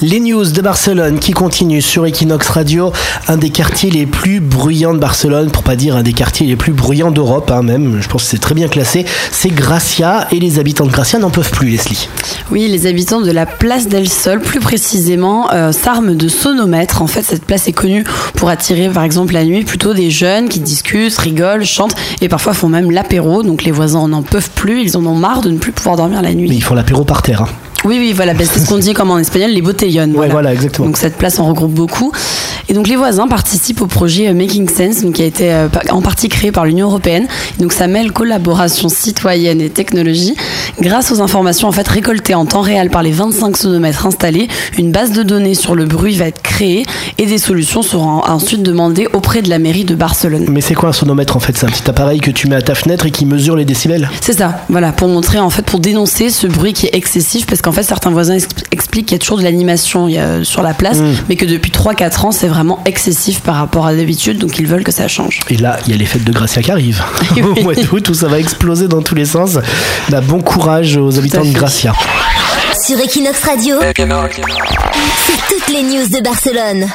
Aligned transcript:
Les 0.00 0.20
news 0.20 0.44
de 0.44 0.62
Barcelone 0.62 1.18
qui 1.18 1.32
continuent 1.32 1.80
sur 1.80 2.06
Equinox 2.06 2.48
Radio, 2.50 2.92
un 3.26 3.36
des 3.36 3.50
quartiers 3.50 3.90
les 3.90 4.06
plus 4.06 4.38
bruyants 4.38 4.94
de 4.94 4.98
Barcelone, 5.00 5.50
pour 5.50 5.64
pas 5.64 5.74
dire 5.74 5.96
un 5.96 6.04
des 6.04 6.12
quartiers 6.12 6.46
les 6.46 6.54
plus 6.54 6.72
bruyants 6.72 7.10
d'Europe, 7.10 7.50
hein, 7.50 7.62
même, 7.62 7.98
je 8.00 8.06
pense 8.06 8.22
que 8.22 8.30
c'est 8.30 8.38
très 8.38 8.54
bien 8.54 8.68
classé, 8.68 9.04
c'est 9.32 9.48
Gracia 9.48 10.28
et 10.30 10.38
les 10.38 10.60
habitants 10.60 10.86
de 10.86 10.92
Gracia 10.92 11.18
n'en 11.18 11.30
peuvent 11.30 11.50
plus, 11.50 11.70
Leslie. 11.70 12.08
Oui, 12.52 12.68
les 12.68 12.86
habitants 12.86 13.20
de 13.20 13.32
la 13.32 13.44
place 13.44 13.88
del 13.88 14.08
Sol, 14.08 14.40
plus 14.40 14.60
précisément, 14.60 15.50
euh, 15.52 15.72
s'arment 15.72 16.14
de 16.14 16.28
sonomètres. 16.28 17.02
En 17.02 17.08
fait, 17.08 17.22
cette 17.22 17.44
place 17.44 17.66
est 17.66 17.72
connue 17.72 18.04
pour 18.36 18.50
attirer, 18.50 18.88
par 18.90 19.02
exemple, 19.02 19.34
la 19.34 19.44
nuit, 19.44 19.64
plutôt 19.64 19.94
des 19.94 20.10
jeunes 20.12 20.48
qui 20.48 20.60
discutent, 20.60 21.18
rigolent, 21.18 21.64
chantent 21.64 21.96
et 22.20 22.28
parfois 22.28 22.54
font 22.54 22.68
même 22.68 22.92
l'apéro. 22.92 23.42
Donc 23.42 23.64
les 23.64 23.72
voisins 23.72 24.06
n'en 24.06 24.22
peuvent 24.22 24.50
plus, 24.54 24.80
ils 24.80 24.96
en 24.96 25.04
ont 25.06 25.16
marre 25.16 25.40
de 25.40 25.50
ne 25.50 25.58
plus 25.58 25.72
pouvoir 25.72 25.96
dormir 25.96 26.22
la 26.22 26.34
nuit. 26.34 26.48
Mais 26.48 26.54
ils 26.54 26.62
font 26.62 26.76
l'apéro 26.76 27.02
par 27.02 27.22
terre. 27.22 27.42
hein. 27.42 27.48
Oui, 27.88 27.96
oui, 27.98 28.12
voilà, 28.12 28.34
ben, 28.34 28.46
c'est 28.46 28.60
ce 28.60 28.68
qu'on 28.68 28.76
dit 28.76 28.92
comme 28.92 29.10
en 29.10 29.16
espagnol, 29.16 29.50
les 29.50 29.62
botellones. 29.62 30.14
Ouais, 30.14 30.28
voilà, 30.28 30.52
exactement. 30.52 30.88
Donc 30.88 30.98
cette 30.98 31.16
place 31.16 31.38
en 31.38 31.48
regroupe 31.48 31.72
beaucoup. 31.72 32.12
Et 32.68 32.74
donc 32.74 32.86
les 32.86 32.96
voisins 32.96 33.26
participent 33.26 33.80
au 33.80 33.86
projet 33.86 34.28
euh, 34.28 34.34
Making 34.34 34.68
Sense, 34.68 35.02
donc, 35.02 35.14
qui 35.14 35.22
a 35.22 35.24
été 35.24 35.54
euh, 35.54 35.68
en 35.88 36.02
partie 36.02 36.28
créé 36.28 36.52
par 36.52 36.66
l'Union 36.66 36.88
européenne. 36.88 37.26
Donc 37.58 37.72
ça 37.72 37.86
mêle 37.86 38.12
collaboration 38.12 38.90
citoyenne 38.90 39.62
et 39.62 39.70
technologie. 39.70 40.36
Grâce 40.80 41.10
aux 41.10 41.20
informations 41.20 41.66
en 41.68 41.72
fait 41.72 41.86
récoltées 41.88 42.34
en 42.34 42.46
temps 42.46 42.60
réel 42.60 42.88
par 42.90 43.02
les 43.02 43.10
25 43.10 43.56
sonomètres 43.56 44.06
installés, 44.06 44.46
une 44.78 44.92
base 44.92 45.10
de 45.12 45.22
données 45.24 45.54
sur 45.54 45.74
le 45.74 45.86
bruit 45.86 46.16
va 46.16 46.26
être 46.26 46.40
créée 46.40 46.84
et 47.18 47.26
des 47.26 47.38
solutions 47.38 47.82
seront 47.82 48.22
ensuite 48.24 48.62
demandées 48.62 49.08
auprès 49.12 49.42
de 49.42 49.48
la 49.50 49.58
mairie 49.58 49.84
de 49.84 49.94
Barcelone. 49.96 50.46
Mais 50.48 50.60
c'est 50.60 50.74
quoi 50.74 50.90
un 50.90 50.92
sonomètre 50.92 51.36
en 51.36 51.40
fait? 51.40 51.56
C'est 51.56 51.66
un 51.66 51.70
petit 51.70 51.88
appareil 51.90 52.20
que 52.20 52.30
tu 52.30 52.46
mets 52.48 52.56
à 52.56 52.62
ta 52.62 52.74
fenêtre 52.76 53.06
et 53.06 53.10
qui 53.10 53.26
mesure 53.26 53.56
les 53.56 53.64
décibels? 53.64 54.08
C'est 54.20 54.38
ça, 54.38 54.64
voilà, 54.68 54.92
pour 54.92 55.08
montrer 55.08 55.38
en 55.40 55.50
fait, 55.50 55.62
pour 55.62 55.80
dénoncer 55.80 56.30
ce 56.30 56.46
bruit 56.46 56.72
qui 56.72 56.86
est 56.86 56.94
excessif, 56.94 57.46
parce 57.46 57.60
qu'en 57.60 57.72
fait 57.72 57.82
certains 57.82 58.10
voisins 58.10 58.34
ex- 58.34 58.46
expliquent 58.88 59.06
qu'il 59.06 59.16
y 59.16 59.20
a 59.20 59.20
toujours 59.20 59.38
de 59.38 59.42
l'animation 59.42 60.08
sur 60.44 60.62
la 60.62 60.72
place, 60.74 60.98
mais 61.28 61.36
que 61.36 61.44
depuis 61.44 61.70
3-4 61.70 62.26
ans 62.26 62.32
c'est 62.32 62.48
vraiment 62.48 62.80
excessif 62.86 63.40
par 63.40 63.56
rapport 63.56 63.86
à 63.86 63.94
d'habitude, 63.94 64.38
donc 64.38 64.58
ils 64.58 64.66
veulent 64.66 64.84
que 64.84 64.92
ça 64.92 65.08
change. 65.08 65.40
Et 65.50 65.56
là, 65.56 65.78
il 65.86 65.92
y 65.92 65.94
a 65.94 65.98
les 65.98 66.06
fêtes 66.06 66.24
de 66.24 66.32
Gracia 66.32 66.62
qui 66.62 66.70
arrivent. 66.70 67.02
Oui. 67.36 67.42
Au 67.42 67.62
mois 67.62 67.74
d'août, 67.74 68.08
où 68.08 68.14
ça 68.14 68.26
va 68.26 68.38
exploser 68.38 68.88
dans 68.88 69.02
tous 69.02 69.14
les 69.14 69.24
sens. 69.24 69.58
Bah, 70.08 70.20
bon 70.20 70.40
courage 70.40 70.96
aux 70.96 71.18
habitants 71.18 71.44
de. 71.44 71.52
Gracia. 71.52 71.92
Sur 72.84 72.98
Equinox 72.98 73.44
Radio, 73.44 73.76
c'est 73.80 75.54
toutes 75.54 75.68
les 75.68 75.82
news 75.82 76.08
de 76.08 76.22
Barcelone. 76.22 76.86